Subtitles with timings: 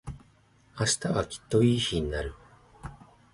[0.79, 2.33] 明日はきっといい日になる。